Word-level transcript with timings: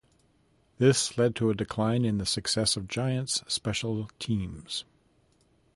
This 0.79 1.15
led 1.15 1.35
to 1.35 1.51
a 1.51 1.55
decline 1.55 2.05
in 2.05 2.17
the 2.17 2.25
success 2.25 2.75
of 2.75 2.87
Giants 2.87 3.43
special 3.47 4.09
teams. 4.17 4.83